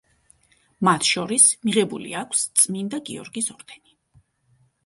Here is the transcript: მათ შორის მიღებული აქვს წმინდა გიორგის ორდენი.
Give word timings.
მათ 0.87 1.09
შორის 1.09 1.45
მიღებული 1.69 2.15
აქვს 2.23 2.41
წმინდა 2.63 3.01
გიორგის 3.11 3.55
ორდენი. 3.57 3.99